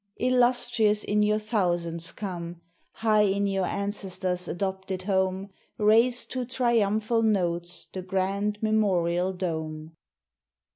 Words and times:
Illustrious 0.17 1.03
in 1.03 1.21
your 1.21 1.37
thousands 1.37 2.11
come! 2.11 2.59
High 2.93 3.21
in 3.21 3.45
your 3.45 3.67
ancestors' 3.67 4.47
adopted 4.47 5.03
home, 5.03 5.51
Raise 5.77 6.25
to 6.25 6.43
triumphal 6.43 7.21
notes 7.21 7.85
the 7.85 8.01
grand 8.01 8.57
memorial 8.63 9.31
dome. 9.31 9.95